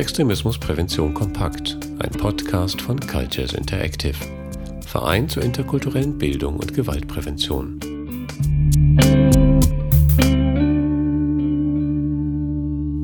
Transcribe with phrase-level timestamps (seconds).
[0.00, 0.58] Rechtsextremismus
[1.12, 4.16] Kompakt, ein Podcast von Cultures Interactive,
[4.86, 7.78] Verein zur interkulturellen Bildung und Gewaltprävention.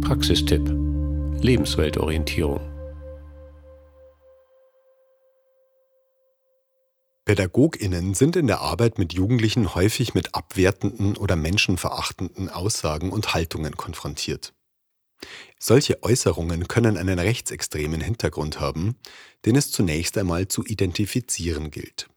[0.00, 0.66] Praxistipp
[1.42, 2.60] Lebensweltorientierung
[7.26, 13.76] PädagogInnen sind in der Arbeit mit Jugendlichen häufig mit abwertenden oder menschenverachtenden Aussagen und Haltungen
[13.76, 14.55] konfrontiert.
[15.58, 18.96] Solche Äußerungen können einen rechtsextremen Hintergrund haben,
[19.44, 22.08] den es zunächst einmal zu identifizieren gilt.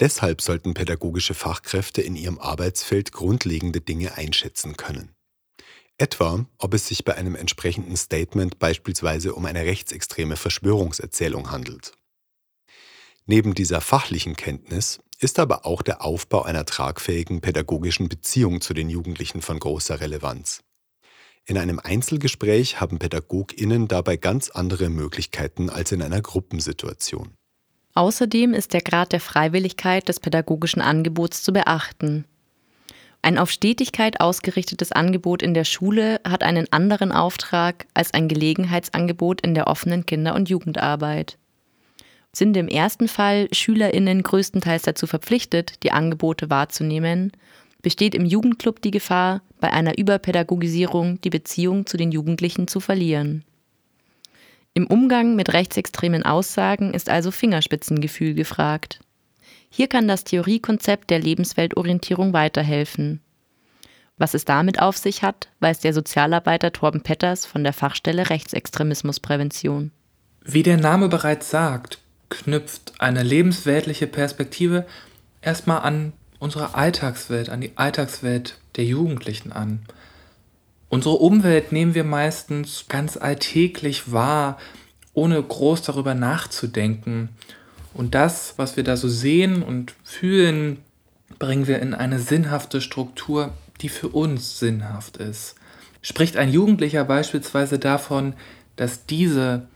[0.00, 5.14] Deshalb sollten pädagogische Fachkräfte in ihrem Arbeitsfeld grundlegende Dinge einschätzen können.
[5.98, 11.92] Etwa, ob es sich bei einem entsprechenden Statement beispielsweise um eine rechtsextreme Verschwörungserzählung handelt.
[13.24, 18.90] Neben dieser fachlichen Kenntnis ist aber auch der Aufbau einer tragfähigen pädagogischen Beziehung zu den
[18.90, 20.62] Jugendlichen von großer Relevanz.
[21.46, 27.30] In einem Einzelgespräch haben Pädagoginnen dabei ganz andere Möglichkeiten als in einer Gruppensituation.
[27.94, 32.24] Außerdem ist der Grad der Freiwilligkeit des pädagogischen Angebots zu beachten.
[33.22, 39.40] Ein auf Stetigkeit ausgerichtetes Angebot in der Schule hat einen anderen Auftrag als ein Gelegenheitsangebot
[39.40, 41.38] in der offenen Kinder- und Jugendarbeit
[42.36, 47.32] sind im ersten Fall SchülerInnen größtenteils dazu verpflichtet, die Angebote wahrzunehmen,
[47.86, 53.44] besteht im Jugendclub die Gefahr, bei einer Überpädagogisierung die Beziehung zu den Jugendlichen zu verlieren.
[54.74, 58.98] Im Umgang mit rechtsextremen Aussagen ist also Fingerspitzengefühl gefragt.
[59.70, 63.20] Hier kann das Theoriekonzept der Lebensweltorientierung weiterhelfen.
[64.18, 69.92] Was es damit auf sich hat, weiß der Sozialarbeiter Torben Petters von der Fachstelle Rechtsextremismusprävention.
[70.44, 72.00] Wie der Name bereits sagt,
[72.30, 74.86] knüpft eine lebensweltliche Perspektive
[75.40, 79.80] erstmal an unsere Alltagswelt, an die Alltagswelt der Jugendlichen an.
[80.88, 84.58] Unsere Umwelt nehmen wir meistens ganz alltäglich wahr,
[85.14, 87.30] ohne groß darüber nachzudenken.
[87.94, 90.78] Und das, was wir da so sehen und fühlen,
[91.38, 95.56] bringen wir in eine sinnhafte Struktur, die für uns sinnhaft ist.
[96.02, 98.34] Spricht ein Jugendlicher beispielsweise davon,
[98.76, 99.66] dass diese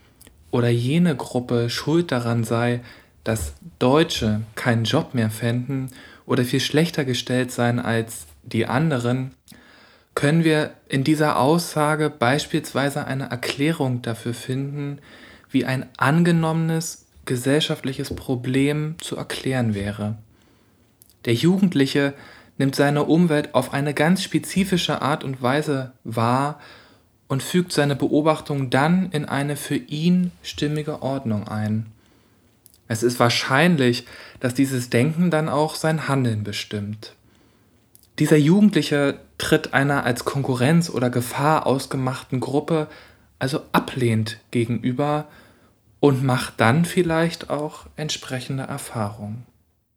[0.51, 2.81] oder jene Gruppe schuld daran sei,
[3.23, 5.91] dass Deutsche keinen Job mehr fänden
[6.25, 9.31] oder viel schlechter gestellt seien als die anderen,
[10.15, 14.99] können wir in dieser Aussage beispielsweise eine Erklärung dafür finden,
[15.49, 20.17] wie ein angenommenes gesellschaftliches Problem zu erklären wäre.
[21.25, 22.13] Der Jugendliche
[22.57, 26.59] nimmt seine Umwelt auf eine ganz spezifische Art und Weise wahr
[27.27, 31.85] und fügt seine Beobachtung dann in eine für ihn stimmige Ordnung ein.
[32.91, 34.05] Es ist wahrscheinlich,
[34.41, 37.15] dass dieses Denken dann auch sein Handeln bestimmt.
[38.19, 42.89] Dieser Jugendliche tritt einer als Konkurrenz oder Gefahr ausgemachten Gruppe
[43.39, 45.29] also ablehnt gegenüber
[46.01, 49.45] und macht dann vielleicht auch entsprechende Erfahrungen.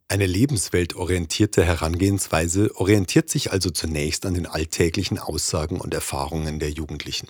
[0.07, 7.27] Eine lebensweltorientierte Herangehensweise orientiert sich also zunächst an den alltäglichen Aussagen und Erfahrungen der Jugendlichen.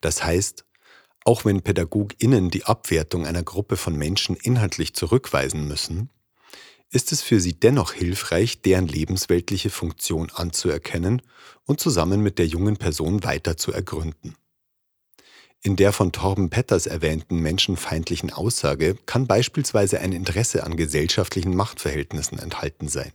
[0.00, 0.64] Das heißt,
[1.28, 6.08] auch wenn Pädagoginnen die Abwertung einer Gruppe von Menschen inhaltlich zurückweisen müssen,
[6.90, 11.20] ist es für sie dennoch hilfreich, deren lebensweltliche Funktion anzuerkennen
[11.66, 14.36] und zusammen mit der jungen Person weiter zu ergründen.
[15.60, 22.38] In der von Torben Petters erwähnten menschenfeindlichen Aussage kann beispielsweise ein Interesse an gesellschaftlichen Machtverhältnissen
[22.38, 23.12] enthalten sein.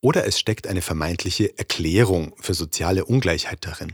[0.00, 3.92] Oder es steckt eine vermeintliche Erklärung für soziale Ungleichheit darin.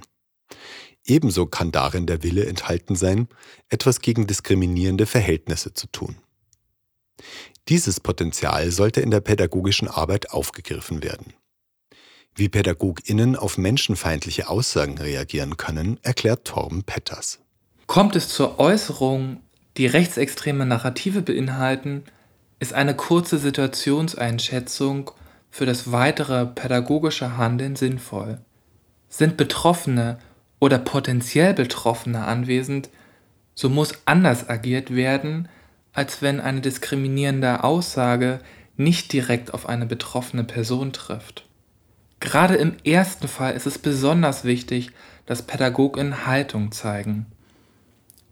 [1.08, 3.28] Ebenso kann darin der Wille enthalten sein,
[3.70, 6.16] etwas gegen diskriminierende Verhältnisse zu tun.
[7.68, 11.32] Dieses Potenzial sollte in der pädagogischen Arbeit aufgegriffen werden.
[12.34, 17.40] Wie PädagogInnen auf menschenfeindliche Aussagen reagieren können, erklärt Torben Petters.
[17.86, 19.40] Kommt es zur Äußerung,
[19.76, 22.04] die rechtsextreme Narrative beinhalten,
[22.60, 25.10] ist eine kurze Situationseinschätzung
[25.50, 28.40] für das weitere pädagogische Handeln sinnvoll.
[29.08, 30.18] Sind Betroffene
[30.60, 32.90] oder potenziell Betroffene anwesend,
[33.54, 35.48] so muss anders agiert werden,
[35.92, 38.40] als wenn eine diskriminierende Aussage
[38.76, 41.44] nicht direkt auf eine betroffene Person trifft.
[42.20, 44.90] Gerade im ersten Fall ist es besonders wichtig,
[45.26, 47.26] dass Pädagogen Haltung zeigen.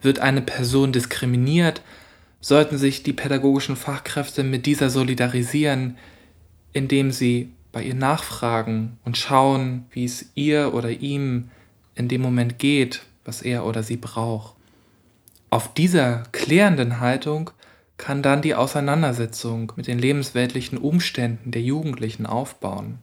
[0.00, 1.82] Wird eine Person diskriminiert,
[2.40, 5.98] sollten sich die pädagogischen Fachkräfte mit dieser solidarisieren,
[6.72, 11.50] indem sie bei ihr nachfragen und schauen, wie es ihr oder ihm
[11.96, 14.54] in dem Moment geht, was er oder sie braucht.
[15.50, 17.50] Auf dieser klärenden Haltung
[17.96, 22.98] kann dann die Auseinandersetzung mit den lebensweltlichen Umständen der Jugendlichen aufbauen.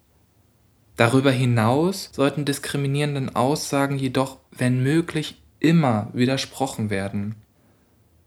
[0.96, 7.36] Darüber hinaus sollten diskriminierenden Aussagen jedoch, wenn möglich, immer widersprochen werden.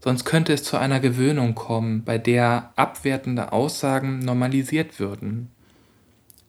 [0.01, 5.51] Sonst könnte es zu einer Gewöhnung kommen, bei der abwertende Aussagen normalisiert würden.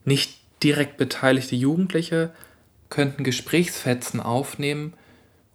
[0.06, 2.32] Nicht direkt beteiligte Jugendliche
[2.90, 4.94] könnten Gesprächsfetzen aufnehmen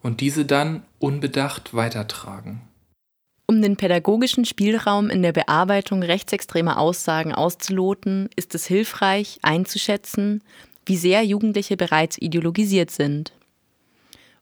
[0.03, 2.63] und diese dann unbedacht weitertragen.
[3.47, 10.43] Um den pädagogischen Spielraum in der Bearbeitung rechtsextremer Aussagen auszuloten, ist es hilfreich einzuschätzen,
[10.87, 13.33] wie sehr Jugendliche bereits ideologisiert sind.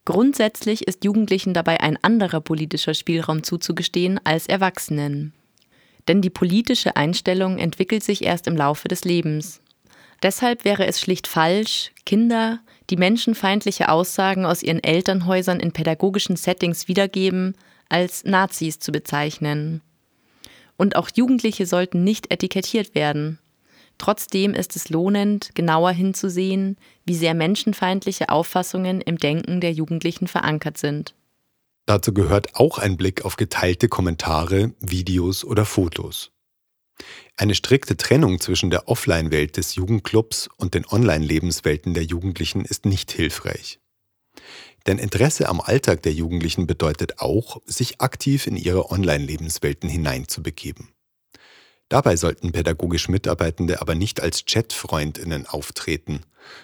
[0.04, 5.32] Grundsätzlich ist Jugendlichen dabei ein anderer politischer Spielraum zuzugestehen als Erwachsenen.
[6.08, 9.60] Denn die politische Einstellung entwickelt sich erst im Laufe des Lebens.
[10.22, 12.60] Deshalb wäre es schlicht falsch, Kinder,
[12.90, 17.56] die menschenfeindliche Aussagen aus ihren Elternhäusern in pädagogischen Settings wiedergeben,
[17.88, 19.80] als Nazis zu bezeichnen.
[20.76, 23.38] Und auch Jugendliche sollten nicht etikettiert werden.
[23.98, 30.78] Trotzdem ist es lohnend, genauer hinzusehen, wie sehr menschenfeindliche Auffassungen im Denken der Jugendlichen verankert
[30.78, 31.14] sind.
[31.84, 36.30] Dazu gehört auch ein Blick auf geteilte Kommentare, Videos oder Fotos.
[37.36, 43.10] Eine strikte Trennung zwischen der Offline-Welt des Jugendclubs und den Online-Lebenswelten der Jugendlichen ist nicht
[43.10, 43.78] hilfreich.
[44.86, 50.88] Denn Interesse am Alltag der Jugendlichen bedeutet auch, sich aktiv in ihre Online-Lebenswelten hineinzubegeben.
[51.88, 56.20] Dabei sollten pädagogisch Mitarbeitende aber nicht als Chatfreundinnen auftreten,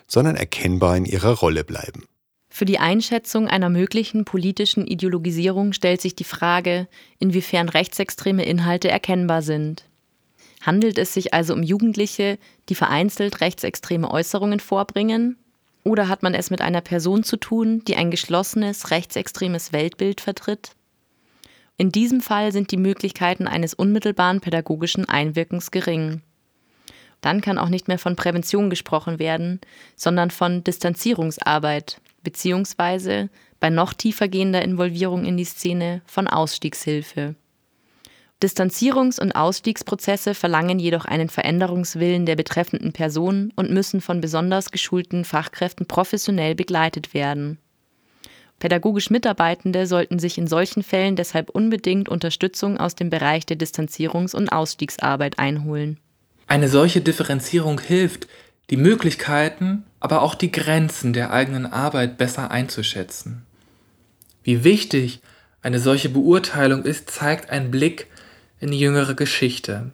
[0.07, 2.05] sondern erkennbar in ihrer Rolle bleiben.
[2.49, 9.43] Für die Einschätzung einer möglichen politischen Ideologisierung stellt sich die Frage, inwiefern rechtsextreme Inhalte erkennbar
[9.43, 9.85] sind.
[10.67, 15.39] Handelt es sich also um Jugendliche, die vereinzelt rechtsextreme Äußerungen vorbringen?
[15.85, 20.73] Oder hat man es mit einer Person zu tun, die ein geschlossenes rechtsextremes Weltbild vertritt?
[21.77, 26.23] In diesem Fall sind die Möglichkeiten eines unmittelbaren pädagogischen Einwirkens gering.
[27.21, 29.61] Dann kann auch nicht mehr von Prävention gesprochen werden,
[29.95, 33.31] sondern von Distanzierungsarbeit beziehungsweise
[33.61, 37.37] bei noch tiefergehender Involvierung in die Szene von Ausstiegshilfe.
[38.43, 45.25] Distanzierungs- und Ausstiegsprozesse verlangen jedoch einen Veränderungswillen der betreffenden Person und müssen von besonders geschulten
[45.25, 47.59] Fachkräften professionell begleitet werden.
[48.59, 54.35] Pädagogisch Mitarbeitende sollten sich in solchen Fällen deshalb unbedingt Unterstützung aus dem Bereich der Distanzierungs-
[54.35, 55.99] und Ausstiegsarbeit einholen.
[56.47, 58.29] Eine solche Differenzierung hilft,
[58.69, 63.47] die Möglichkeiten, aber auch die Grenzen der eigenen Arbeit besser einzuschätzen.
[64.43, 65.21] Wie wichtig
[65.63, 68.07] eine solche Beurteilung ist, zeigt ein Blick
[68.61, 69.91] in die jüngere Geschichte,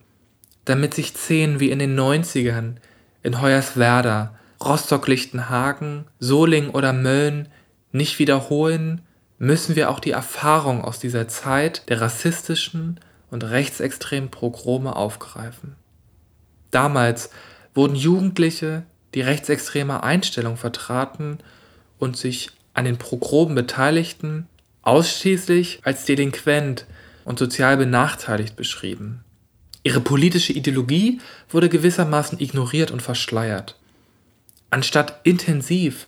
[0.65, 2.77] damit sich Szenen wie in den 90ern
[3.23, 7.49] in Hoyerswerda, Rostock-Lichtenhagen, Solingen oder Mölln
[7.91, 9.03] nicht wiederholen,
[9.39, 13.01] müssen wir auch die Erfahrung aus dieser Zeit der rassistischen
[13.31, 15.75] und rechtsextremen Progrome aufgreifen.
[16.71, 17.31] Damals
[17.75, 21.39] wurden Jugendliche, die rechtsextreme Einstellung vertraten
[21.99, 24.47] und sich an den Progromen beteiligten,
[24.83, 26.87] ausschließlich als delinquent
[27.25, 29.25] und sozial benachteiligt beschrieben.
[29.83, 33.79] Ihre politische Ideologie wurde gewissermaßen ignoriert und verschleiert.
[34.71, 36.07] Anstatt intensiv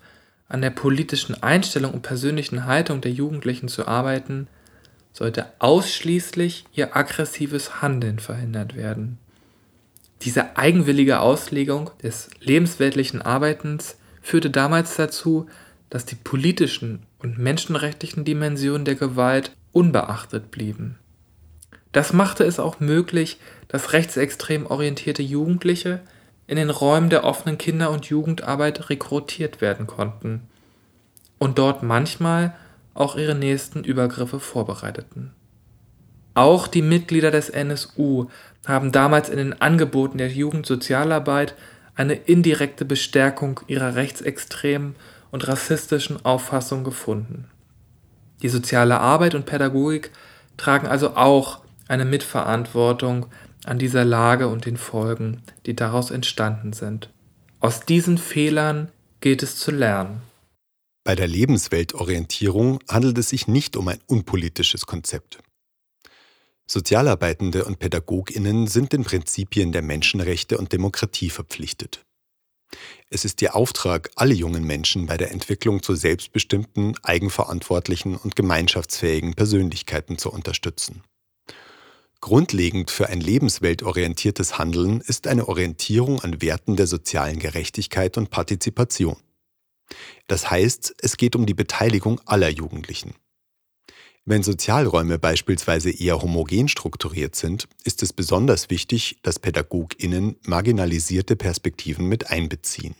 [0.48, 4.46] an der politischen Einstellung und persönlichen Haltung der Jugendlichen zu arbeiten,
[5.12, 9.18] sollte ausschließlich ihr aggressives Handeln verhindert werden.
[10.22, 15.46] Diese eigenwillige Auslegung des lebensweltlichen Arbeitens führte damals dazu,
[15.90, 20.98] dass die politischen und menschenrechtlichen Dimensionen der Gewalt unbeachtet blieben.
[21.94, 26.00] Das machte es auch möglich, dass rechtsextrem orientierte Jugendliche
[26.48, 30.42] in den Räumen der offenen Kinder- und Jugendarbeit rekrutiert werden konnten
[31.38, 32.52] und dort manchmal
[32.94, 35.30] auch ihre nächsten Übergriffe vorbereiteten.
[36.34, 38.26] Auch die Mitglieder des NSU
[38.66, 41.54] haben damals in den Angeboten der Jugendsozialarbeit
[41.94, 44.96] eine indirekte Bestärkung ihrer rechtsextremen
[45.30, 47.48] und rassistischen Auffassung gefunden.
[48.42, 50.10] Die soziale Arbeit und Pädagogik
[50.56, 53.26] tragen also auch eine Mitverantwortung
[53.64, 57.10] an dieser Lage und den Folgen, die daraus entstanden sind.
[57.60, 60.20] Aus diesen Fehlern gilt es zu lernen.
[61.04, 65.38] Bei der Lebensweltorientierung handelt es sich nicht um ein unpolitisches Konzept.
[66.66, 72.02] Sozialarbeitende und Pädagoginnen sind den Prinzipien der Menschenrechte und Demokratie verpflichtet.
[73.10, 79.34] Es ist ihr Auftrag, alle jungen Menschen bei der Entwicklung zu selbstbestimmten, eigenverantwortlichen und gemeinschaftsfähigen
[79.34, 81.02] Persönlichkeiten zu unterstützen.
[82.20, 89.16] Grundlegend für ein lebensweltorientiertes Handeln ist eine Orientierung an Werten der sozialen Gerechtigkeit und Partizipation.
[90.26, 93.14] Das heißt, es geht um die Beteiligung aller Jugendlichen.
[94.26, 102.08] Wenn Sozialräume beispielsweise eher homogen strukturiert sind, ist es besonders wichtig, dass Pädagoginnen marginalisierte Perspektiven
[102.08, 102.94] mit einbeziehen.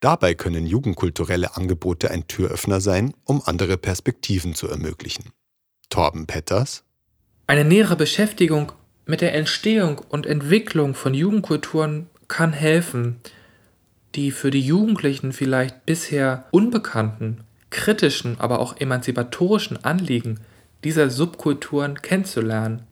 [0.00, 5.32] Dabei können jugendkulturelle Angebote ein Türöffner sein, um andere Perspektiven zu ermöglichen.
[5.90, 6.85] Torben Petters
[7.48, 8.72] Eine nähere Beschäftigung
[9.04, 13.20] mit der Entstehung und Entwicklung von Jugendkulturen kann helfen,
[14.16, 20.40] die für die Jugendlichen vielleicht bisher unbekannten, kritischen, aber auch emanzipatorischen Anliegen
[20.82, 22.82] dieser Subkulturen kennenzulernen.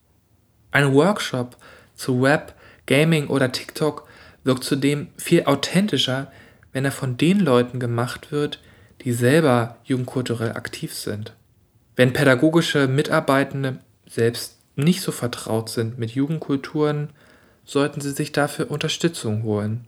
[0.71, 1.57] Ein Workshop
[1.97, 2.55] zu Web,
[2.87, 4.07] Gaming oder TikTok
[4.45, 6.31] wirkt zudem viel authentischer,
[6.73, 8.61] wenn er von den Leuten gemacht wird,
[9.01, 11.35] die selber jugendkulturell aktiv sind.
[11.97, 13.81] Wenn pädagogische Mitarbeitende
[14.15, 17.11] selbst nicht so vertraut sind mit Jugendkulturen,
[17.65, 19.87] sollten sie sich dafür Unterstützung holen.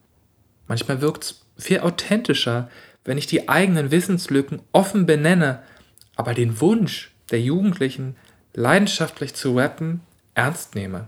[0.66, 2.68] Manchmal wirkt es viel authentischer,
[3.04, 5.62] wenn ich die eigenen Wissenslücken offen benenne,
[6.16, 8.16] aber den Wunsch der Jugendlichen,
[8.54, 10.00] leidenschaftlich zu rappen,
[10.34, 11.06] ernst nehme.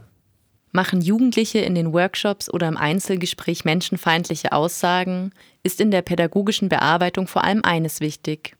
[0.71, 5.33] Machen Jugendliche in den Workshops oder im Einzelgespräch menschenfeindliche Aussagen,
[5.63, 8.57] ist in der pädagogischen Bearbeitung vor allem eines wichtig.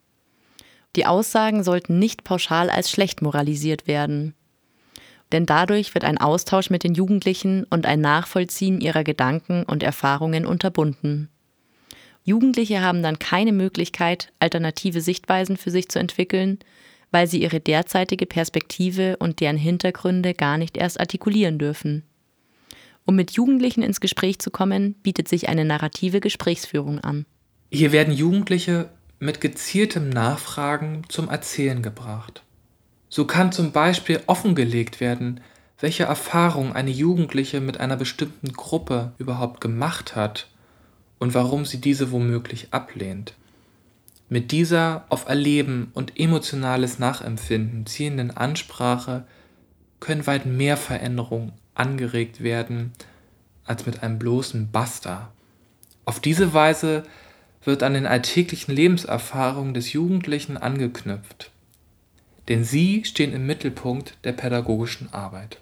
[0.97, 4.35] Die Aussagen sollten nicht pauschal als schlecht moralisiert werden.
[5.32, 10.47] Denn dadurch wird ein Austausch mit den Jugendlichen und ein Nachvollziehen ihrer Gedanken und Erfahrungen
[10.47, 11.28] unterbunden.
[12.25, 16.58] Jugendliche haben dann keine Möglichkeit, alternative Sichtweisen für sich zu entwickeln,
[17.11, 22.04] weil sie ihre derzeitige Perspektive und deren Hintergründe gar nicht erst artikulieren dürfen.
[23.06, 27.25] Um mit Jugendlichen ins Gespräch zu kommen, bietet sich eine narrative Gesprächsführung an.
[27.70, 32.42] Hier werden Jugendliche mit gezieltem Nachfragen zum Erzählen gebracht.
[33.09, 35.41] So kann zum Beispiel offengelegt werden,
[35.81, 40.49] welche Erfahrung eine Jugendliche mit einer bestimmten Gruppe überhaupt gemacht hat
[41.19, 43.35] und warum sie diese womöglich ablehnt.
[44.29, 49.25] Mit dieser auf Erleben und emotionales Nachempfinden zielenden Ansprache
[50.00, 52.93] können weit mehr Veränderungen angeregt werden
[53.65, 55.33] als mit einem bloßen Basta.
[56.05, 57.05] Auf diese Weise
[57.65, 61.50] wird an den alltäglichen Lebenserfahrungen des Jugendlichen angeknüpft.
[62.49, 65.61] Denn sie stehen im Mittelpunkt der pädagogischen Arbeit.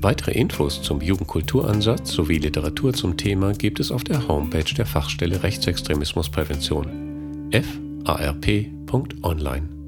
[0.00, 5.44] Weitere Infos zum Jugendkulturansatz sowie Literatur zum Thema gibt es auf der Homepage der Fachstelle
[5.44, 7.50] Rechtsextremismusprävention
[8.04, 9.81] farp.online.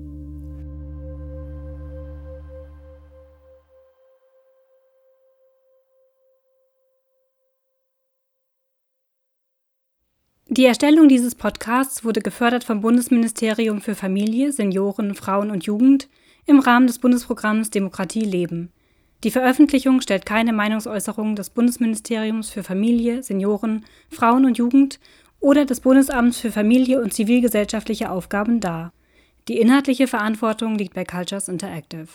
[10.56, 16.08] Die Erstellung dieses Podcasts wurde gefördert vom Bundesministerium für Familie, Senioren, Frauen und Jugend
[16.46, 18.70] im Rahmen des Bundesprogramms Demokratie leben.
[19.24, 25.00] Die Veröffentlichung stellt keine Meinungsäußerung des Bundesministeriums für Familie, Senioren, Frauen und Jugend
[25.40, 28.92] oder des Bundesamts für Familie und zivilgesellschaftliche Aufgaben dar.
[29.48, 32.06] Die inhaltliche Verantwortung liegt bei Cultures Interactive